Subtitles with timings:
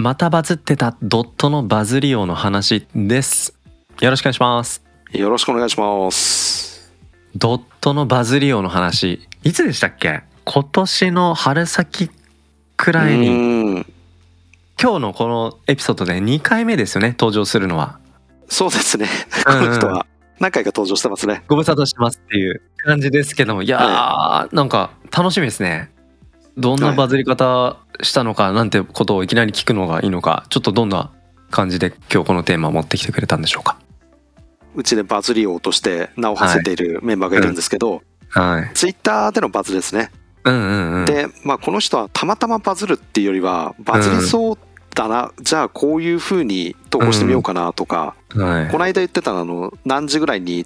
[0.00, 3.54] またバズってたドットのバズ利用の話です。
[4.00, 4.82] よろしくお願いします。
[5.12, 6.90] よろしくお願いします。
[7.36, 10.22] ドットのバズ利用の話いつでしたっけ？
[10.46, 12.10] 今年の春先
[12.78, 13.28] くらいに。
[13.28, 13.32] う
[13.80, 13.86] ん。
[14.80, 17.98] 今日のこのエピソードで2回目ですよね登場するのは。
[18.48, 19.06] そうですね。
[19.44, 20.06] この人は。
[20.38, 21.44] 何回か登場してますね。
[21.46, 23.62] ご無沙汰してますっていう感じですけども。
[23.62, 25.92] いやー、なんか楽しみですね
[26.56, 31.10] どんなバズり方したのかなんてことをいきなり聞くのがいいのかちょっとどんな
[31.50, 33.78] 感じで今日このテーマを持ってきてくれたんでしょうか？
[34.76, 38.70] うちでバズ利用として名を馳せているメンバーがいるんですけど、はい。
[38.74, 40.12] ツイッターでのバズですね。
[40.44, 41.04] うんうんうん。
[41.06, 44.58] で、まあこの人はたまたまバズるっていうよりは、バズりそう
[44.94, 48.70] だな、じゃあこういう風に投稿してみようかなとか、はい。
[48.70, 50.64] この間言ってたの、何時ぐらいに、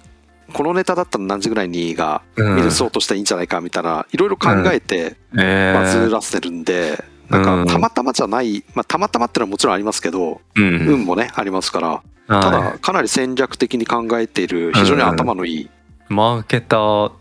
[0.53, 2.55] このネタだったら何時ぐらいにがうん。
[2.55, 7.65] 見るそうとしたらいいんじゃないかみたいな、いろいろ考えてえバズーらせてるんで、なんうん。
[7.65, 10.87] かたまたまじゃない、まあたまたまってのはもちろんありますけど、うん。
[10.87, 15.69] 運もね、ありますから、たはだかなり戦略的に考えている非常に頭のいいい
[16.09, 17.11] マーケター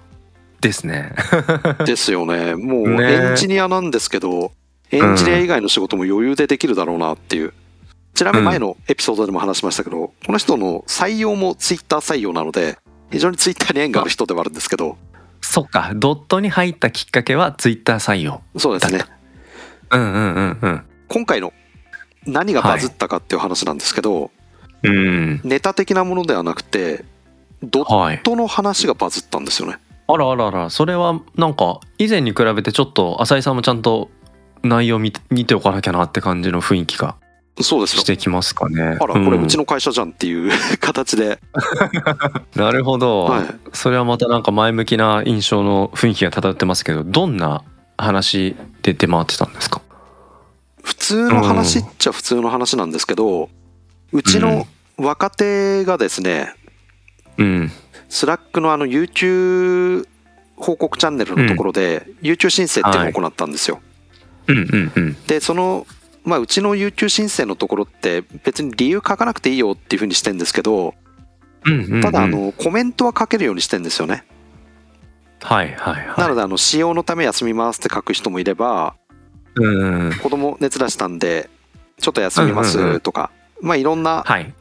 [0.60, 1.14] ですね。
[1.84, 2.54] ですよね。
[2.54, 3.12] もうね。
[3.12, 4.52] エンジニアなんですけど
[4.90, 7.52] エンジニア以外の仕事も余裕でできるだろうなっていう。
[8.14, 12.78] ちなみに前のエピソードでも話しましたけどこの人の採用もツイッター採用なので
[13.10, 14.96] 非常にツイッターに縁がある人ではあるんですけど。
[15.40, 15.92] そっか。
[15.94, 18.42] ドットに入ったきっかけはツイッター採用。
[18.56, 19.04] そうですね。
[19.90, 20.82] うんうんうんうん。
[21.08, 21.52] 今回の
[22.26, 24.30] 何がバズったかっていう話なんですけど
[24.82, 25.40] うん。
[25.44, 27.04] ネタ的なものではなくて
[27.62, 29.78] ドッはいトの話がバズったんですよね。
[30.06, 30.70] あらあらあら。
[30.70, 34.10] それはなんか以前に比べてちょっと浅井さんもちゃんと
[34.62, 37.16] 内容見て見ておかなきゃなって感じの雰囲気が
[37.60, 38.00] そうですよ。
[38.00, 38.82] してきますかね。
[38.82, 40.50] あらこれうちの会社じゃんっていう
[40.80, 41.38] 形で。
[42.56, 43.46] なるほど、はい。
[43.72, 47.62] それはまたなんか前向きな印象の雰囲気が漂ってますけどどんな
[47.96, 49.80] 話で出回ってたんですか？
[50.82, 53.48] 普通の話っちゃ普通の話なんですけど、
[54.12, 54.66] うちの
[54.98, 56.54] 若手がですね、
[57.38, 57.72] うん。
[58.08, 60.06] Slack のあの YouTube
[60.56, 63.80] 報告チャンネルのところで YouTube 申請っていうのを行ったんですよ。
[64.46, 65.16] うんうんうん。
[65.26, 65.86] で、その、
[66.24, 70.94] まあ、うちの YouTube 申請のところって別に理由書かなくていいよっていうふうにしてんですけど、
[72.02, 74.24] ただあのコメントは書けるようにしてんですよね。
[75.42, 76.18] はいはいはい。
[76.18, 78.94] なのであの使用のため休みますって書く人もいれば、
[79.56, 81.48] うんうん子供熱出したんで
[82.00, 83.30] ちょっと休みますとか、
[83.60, 84.52] まあいろんなはい。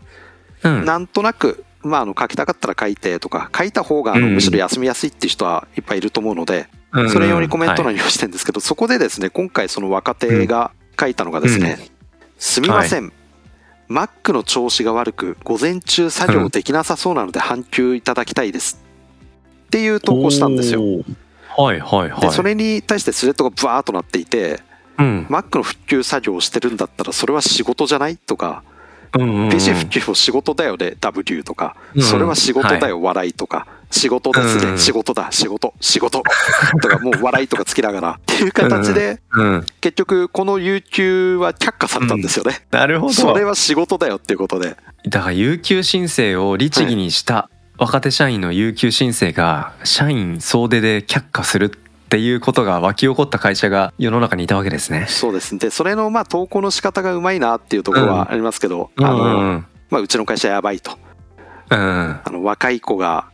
[0.63, 0.85] うん。
[0.85, 7.95] なんとなく、まあ、あの書きたかったら書いてとか書いた方があのうんむしろ休みやすいっていう人はいっぱいいると思うのでうんそれ用にコメントはい。
[7.95, 11.89] 欄にしてるんですけどそこでですね今回その若手が書いたのがですね
[12.37, 13.11] 「すみません。
[13.89, 18.79] Mac の調子が悪く午前中作業できなさそうなので半休いただきたいです」
[19.67, 20.81] っていう投稿したんですよ。
[21.55, 22.21] はいはいはい。
[22.21, 24.61] でそれに対してスレッドがブワーっとなっていて
[24.97, 28.17] うん、Mac の復旧作業をしてるんだったらそれは仕事じゃない？
[28.17, 28.63] とか
[29.15, 29.49] うんうんうん。
[29.49, 32.01] PC 復旧も仕事だよね W とか、うん。
[32.01, 33.67] それは仕事だよ、笑いとか。
[33.91, 34.77] 仕事ですね、うん。
[34.77, 36.23] 仕事だ仕事仕事。
[36.81, 38.11] とかもう笑いとかつきながら。
[38.11, 43.13] っていう形でうん、結局この有給は却下されたんですよね、なるほど。
[43.13, 44.75] それは仕事だよっていうことで。
[45.07, 51.82] だから有給申請を律儀にした若手社員の有給申請が社員総出で却下するって
[52.17, 55.05] いうことが湧き起こった会社が世の中にいたわけですね。
[55.07, 55.53] そうです。
[55.53, 59.65] ねでそれのまあ投稿の仕方がうまいなっていうところはありますけど、うんあのうん。
[59.89, 60.97] まあ、うちの会社やばいと。
[61.69, 61.77] うん。
[61.79, 63.29] あの若い子が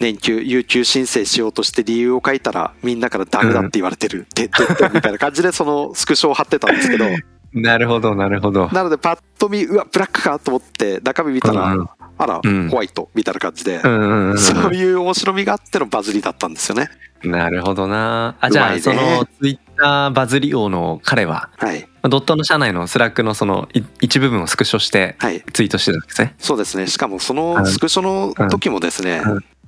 [0.00, 7.06] 年休有給申請しようとして理由を書いたらみんなからダメだって言われてる、てってってみたいな感じでそのスクショを貼ってたんですけど。
[7.54, 8.68] なるほどなるほど。
[8.72, 11.88] なのでパッと見うわブラックかと思って中身見たら、うん
[12.18, 12.68] あら、うん。
[12.68, 16.88] ホワイトみたいな感じで、そういう面白みがあってのバズりだったんですよね。
[17.24, 18.36] なるほどな。
[18.40, 18.78] あじゃうまいね。
[18.78, 21.88] あそのツイッターバズり王の彼ははい。
[22.02, 25.42] ドットの社内の Slack のそのい一部分をスクショしてはい。
[25.52, 26.34] ツイートしてたんですね。
[26.38, 26.86] そうですね。
[26.88, 29.22] しかもそのスクショの時もですね、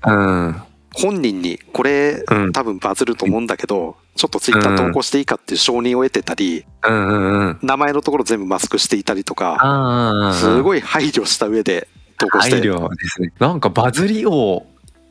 [0.04, 0.56] うん。
[0.92, 2.52] 本人にこれうん。
[2.52, 6.66] 多分バズると思うんだけどちょっとツイッター投稿していいかっていう承認を得てたり。
[6.82, 10.32] 名前のところ全部マスクしていたりとかああ。
[10.32, 11.86] すごい配慮した上で
[12.18, 13.32] 投稿して配慮ですね。
[13.38, 14.66] なんかバズり王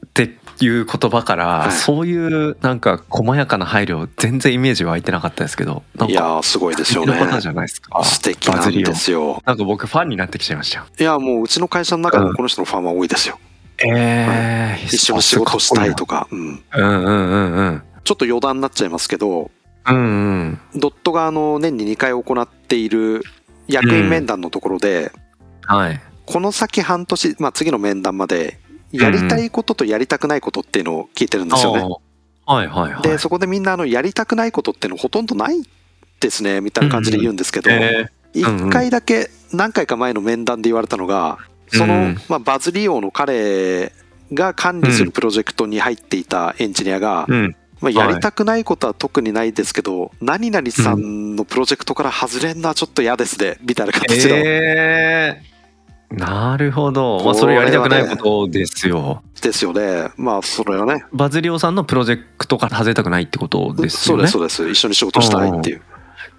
[0.06, 1.72] っていう言葉から、はい。
[1.72, 7.14] そういうなんか細やかな配慮全然イメージ湧いてなかったですけどいやーすごいですよね。
[7.14, 8.04] 素敵な方じゃないですか。
[8.04, 9.42] 素敵なんですよ。
[9.46, 10.86] なんか僕ファンになってきちゃいましたよ。
[11.00, 13.40] いやもううちの会社の中でもこの人のファンは多いですよ、
[13.84, 17.84] ええ一緒に仕事したいとか、うん、うんうんうんうん。
[18.04, 19.50] ちょっと余談になっちゃいますけど
[19.88, 20.60] うんうん。
[20.76, 23.24] ドットがあの年に2回行っている
[23.68, 25.12] 役員面談のところで、
[25.66, 28.60] はいこの先半年、まあ、次の面談まで
[28.92, 31.82] やりたいこととやりたくないことっていうのを聞いてるんですよね。
[32.46, 33.02] はいはいはい。
[33.02, 35.62] でそこでみんなあのやりたくないことっていうのほとんどない
[36.20, 43.92] ですねみたいな感じで言うんですけど、え1回だけ何回か前の面談で言われたのがその、うんまあ、バズ利用の彼
[44.34, 47.56] が管理するプロジェクトに入っていたエンジニアが、ーうん。
[47.82, 55.53] まあ、やりたくないことは特にないですけど、何々さんのプロジェクトから外れんのはちょっと嫌ですねみたいな形の、えー
[56.14, 59.24] なるほど、まあ、それやりたくないことですよ。
[59.42, 60.12] ですよね。
[60.16, 61.06] まあそれはね。
[61.12, 64.28] バズリオさんのプロジェクトから外れたくないってことですよね。
[64.28, 64.78] そうですそうです。
[64.78, 65.82] 一緒に仕事したいっていう。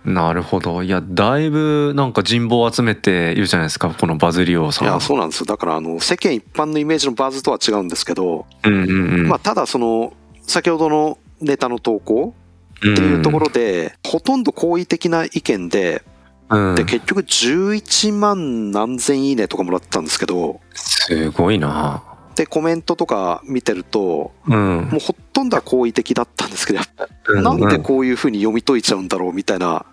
[0.04, 0.82] なるほど。
[0.82, 4.88] いやだいぶなんか人望を集めているじゃないですかこのバズリオさん。
[4.88, 5.46] いやそうなんですよ。
[5.46, 8.92] だからあの世間一般のイメージのバズとは違うんですけど、うんうんう
[9.24, 9.28] ん。
[9.28, 10.12] まあ、ただその
[10.42, 12.34] 先ほどのネタの投稿
[12.76, 16.02] っていうところで、ほとんど好意的な意見で
[16.50, 16.74] うん。
[16.74, 20.60] で結局11万何千いいねとかもらってたんですけど。
[20.74, 22.02] すごいな。
[22.34, 24.88] でコメントとか見てるとうん。
[24.90, 26.80] もうほとんどは好意的だったんですけど、
[27.28, 29.86] うなんでうこういうふうに読み解いちゃうんだろうみたいな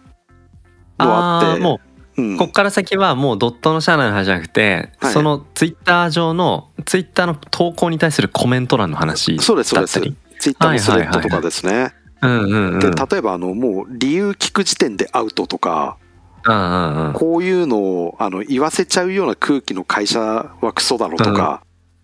[0.99, 1.61] のがあって。
[1.61, 1.79] も
[2.17, 2.35] うん。
[2.35, 5.13] うこっから先はもうドットの社内の話じゃなくて、はい。
[5.13, 9.95] そのツイッター上のツイッターの投稿に対するコメント欄の話そうですそうです。
[9.95, 11.73] だったりツイッターのスレッドとかですね、
[12.21, 16.00] うんうんうんで例えばあのもう理由聞く時点でアウトとかうんうんうん
[16.43, 21.63] こういうのをあの言わせちゃうような空気の会社はクソだろとか、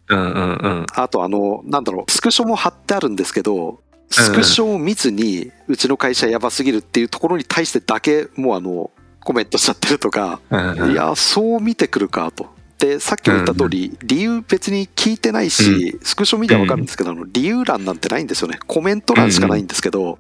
[0.09, 0.85] うんうんうん。
[0.93, 8.91] あとあのなんだろうスクショも貼ってあるんですけどスクショを見ずにうちの会社やばすぎるっていうところに対してだけもうあの
[9.23, 12.47] コメントしちゃってるとか、いやそう見てくるかと。
[12.79, 18.59] でさっきも言った通り、理由別に聞いてないし、スクショ見てわかるんですけど、あの理由欄なんてないんですよね。
[18.67, 20.17] コメント欄しかないんですけど、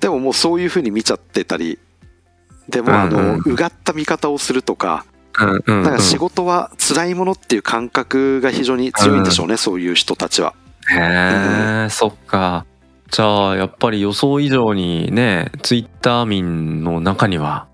[0.00, 1.78] でももうそういうふうに見ちゃってたり
[2.68, 5.04] でもあの、うんうがった見方をするとか
[5.38, 10.54] うんうんうんなんか仕事は辛いものっていう感覚が非常に強いんでしょうね、そういう人たちは。
[10.88, 12.64] へえ、そっか。
[13.10, 17.68] じゃあやっぱり予想以上にねツイッター民の中にはやっ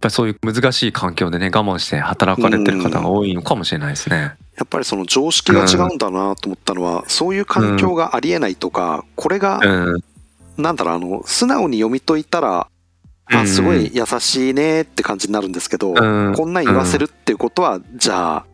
[0.00, 4.36] ぱりそういう難しい環境でね我慢して働かれてる方が多いのかもしれないですね。
[4.56, 10.04] やっぱりその常識が違うんだなと思ったのは、そういう環境がありえないとか、これが、うん、
[10.56, 12.68] なんだろう、あの、素直に読み解いたら、
[13.40, 16.34] あ、すごい優しいねって感じになるんですけど、うん。
[16.34, 18.46] こんなん言わせるっていうことは、じゃあ、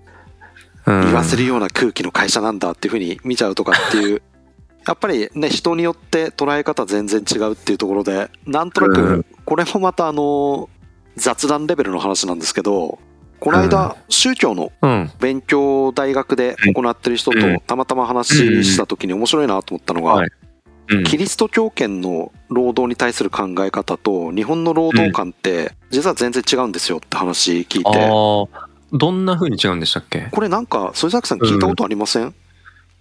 [0.87, 1.01] うん。
[1.07, 4.23] 言わせるような空気の会社なんだっていうふうに見ちゃうとかっていう、
[4.87, 10.69] やっぱりね、人によって捉え方全然違うっていうところで、なんとなうくん、これもまたあの、
[11.17, 12.99] 雑談レベルの話なんですけど、
[13.41, 15.11] この間、宗教のうん。
[15.21, 17.61] 勉強を大学で行ってる人とうん。
[17.61, 20.31] たまたま話した時に面白いなと思ったのが、はい
[20.91, 21.05] うん。
[21.05, 30.29] キリスト教圏の労働に対する考え方と日本の労働観って実は全然違うんですよって話聞いあて、あどんな風に違うんでしたっけ？
[30.31, 32.35] これなんか添崎さん聞いたことありません、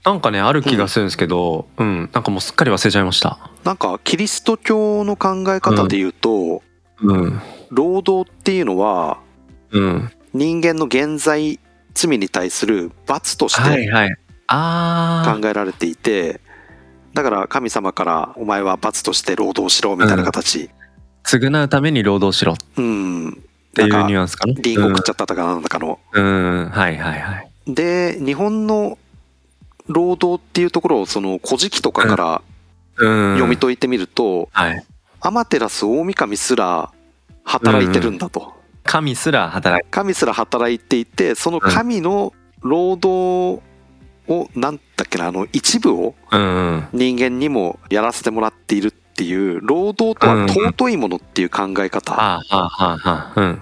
[0.04, 3.40] なんかねある気がするんですけど、うん、なんかもうすっかり忘れちゃいました。
[3.64, 6.62] なんかキリスト教の考え方で言うと、
[7.02, 7.42] うん。
[7.70, 9.20] 労働っていうのは
[9.70, 11.60] うん、人間の現在
[11.94, 13.90] 罪に対する罰として
[14.48, 16.40] 考えられていて、
[17.14, 24.54] だから神様からお前は罰として労働しろみたいな形、あ償うために労働しろっうん、ていうニュアンスかな。
[24.62, 26.00] リンゴ食っちゃったとかなんだかの。
[26.14, 27.52] うん、うん、はいはいはい。
[27.68, 28.98] で日本の
[29.88, 32.42] 労働っていうところをその古事記とかから
[33.00, 34.84] うん、読み解いてみると、はい。
[35.20, 36.92] 天照大神すら
[37.44, 38.54] 働いてるんだと。
[38.84, 43.62] 神すら働い神すら働いていてその神の労働
[44.28, 46.16] をなんだっけなあの一部を
[46.94, 52.14] 人間にもやらせてもらっているっていう労働とは尊いものっていう考え方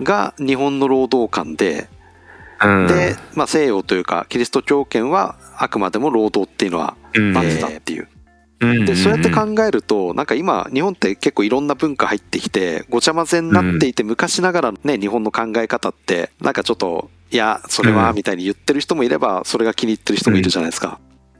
[0.03, 1.87] が日本の労働観で
[2.63, 2.87] うん。
[2.87, 7.33] で、まあ、西洋というかキリスト教圏はあくまでも労働っていうのはうん。
[7.33, 8.07] 罰だっていう。
[8.61, 18.15] うんでそうやって考えるとなんか今日本って結構いろんな文化入ってきてごちゃ混ぜになっていて昔ながらのね日本の考え方ってなんかちょっといやそれはうん。
[18.15, 20.99] みたいに言ってる人もいればそれが気に入ってる人もいるじゃないですか。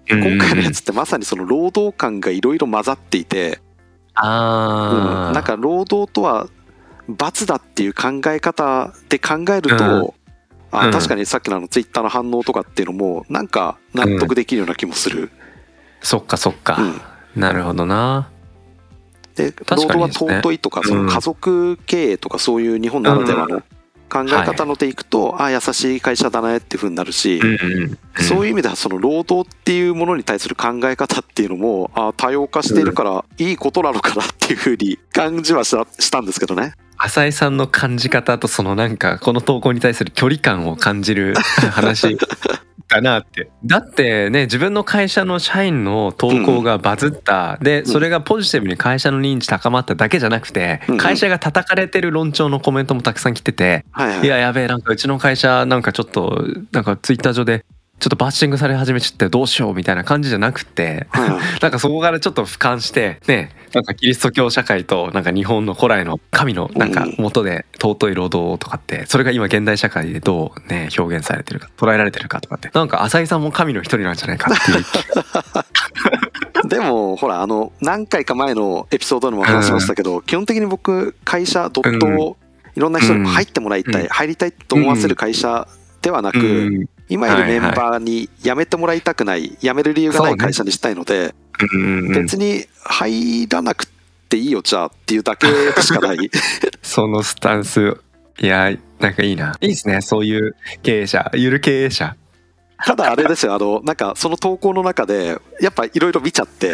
[0.10, 0.24] うん。
[0.24, 3.60] 今回のやつってまさにその労働感がいろいろ混ざっていて、
[4.18, 5.34] うん。
[5.34, 6.48] なんか労働とは
[7.08, 10.16] 罰だっていう考え方で考えると、
[10.72, 10.92] あうん。
[10.92, 15.32] 確かにさっきのあのツイッターの反応とかっていうのもなんか納得できるような気もする。
[16.06, 17.02] そっかそっか、うん。
[17.42, 18.30] なるほどな。
[19.36, 23.62] で労働は尊いとかその家族経営とかそういう日本ならではの
[24.08, 27.42] 考え方のでいくと、ああ優しい会社だねっていうふうになるし、
[28.22, 36.76] そういう意味ではその労働っていうものに対する考え方っていうのもああ多様化しているからいいことなのかなっていうふうに感じはしたしたんですけどね。
[36.98, 41.34] 浅井さんの感じ方とそのなんかこの投稿に対する距離感を感じる
[41.72, 42.18] 話
[42.88, 43.50] かなって。
[43.66, 51.00] だってね自分の会社の社員の投稿がバズった、でそれがポジティブに会社の認知高まっただけじゃなくて、うんうん。
[51.00, 54.26] 会社が叩かれてる論調のコメントもたくさん来てて、はいはい。
[54.26, 57.66] いややべえなんかうちの会社なんかちょっとなんかツイッター上で
[58.00, 61.08] ちょっとバッシングされ始めちゃってどうしようみたいな感じじゃなくて
[61.62, 74.86] なんかそこからちょっと俯瞰してねなんかキリスト教社会となんか日本の古来の神のなんか元で尊い労働とかってそれが今現代社会でどうね表現されてるか捉えられてるかとかってなんか浅井さんも神の一人なんじゃないかっていう
[76.70, 82.38] でもほらあの何回か前のエピソードでも話しましたけど、基本的に僕会社ドットを
[82.76, 84.08] いろんな人に入ってもらいたい、うん。
[84.08, 85.68] 入りたいと思わせる会社
[86.02, 91.34] ではなく、うん今いるメンバーに辞めてもらいたくない辞める理由がない会社にしたいので、
[92.14, 93.88] 別に入らなく
[94.30, 96.32] ていいよじゃあっていうだけで しかない。
[96.82, 97.98] そのスタンス。
[98.40, 99.56] いやなんかいいな。
[99.62, 100.02] いいですね。
[100.02, 102.16] そういう経営者ゆる経営者
[102.86, 106.74] ただあれですよあのなんかその投稿の中でやっぱいろいろ見ちゃって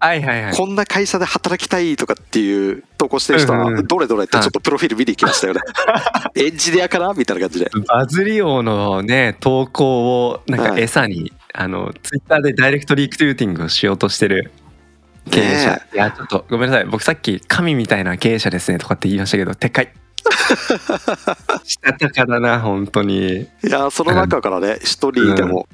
[0.00, 0.56] はいはいはい。
[0.56, 5.60] こんな会社で働きたいとかっていう投稿してる人はどれどれってちょっとプロフィール見に行きましたよね。
[6.34, 7.70] エンジニアかなみたいな感じで。
[7.86, 14.50] バズり王のね投稿をなんか餌に、あのツイッターでダイレクトリクルーティングをしようとしてる
[15.30, 16.86] 経営者、ねいやちょっとごめんなさい。
[16.86, 19.92] 僕さっき神みたいな経営者ですねとかって言いましたけど撤回
[21.64, 23.42] したたかだな本当に。
[23.42, 25.68] いやその中からね一人でも、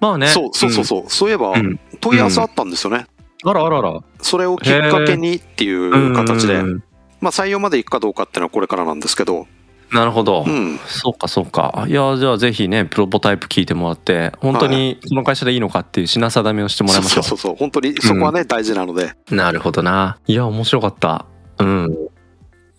[0.00, 0.28] まあね。
[0.28, 1.78] そうそうそうそう、そういえばうん。
[2.00, 3.06] 問い合わせあったんですよね、
[3.44, 4.00] あらあらあら。
[4.20, 6.82] それをきっかけにっていう形で、うん。
[7.20, 9.46] まあ、採用まで行くかどうかっていうのはこれからなんですけど、
[9.94, 11.86] なるほど、うん、そうかそうか。
[11.88, 17.56] いやじゃあぜひねプロポタイプ聞いてもらって本当にこの会社でいいのかっていう品定めをしてもらいましょうそうそうそう。
[17.56, 19.12] 本当にそこはね、大事なので。
[19.30, 20.18] なるほどな。
[20.26, 21.26] いや、面白かった。
[21.58, 21.96] うん。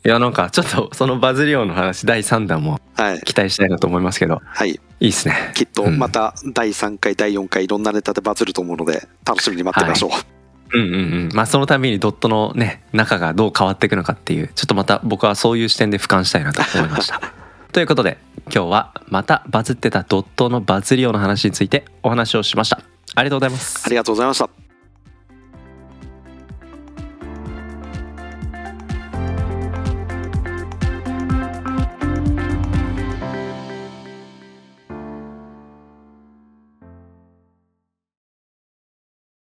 [0.06, 5.52] いや、なんか、ちょっと、そのバズり王の話、第3弾もはい、期待したいなと思いますけど、はい、いいっすね。
[5.56, 10.98] きっとまた第3回第4回いろんなネタでバズると思うので楽しみに待ってみましょう、うんうんう
[11.28, 11.30] ん。
[11.34, 17.20] まあ、そのためにドットのね、中がどう変わっていくのかっていう、ちょっとまた僕はそういう視点で俯瞰したいなと思いました。
[17.74, 18.20] ということで、
[18.54, 22.80] 今日はまたバズってたドットのバズり王の話についてお話をしました。
[23.16, 23.90] ありがとうございますあ。
[23.90, 24.64] りがとうございました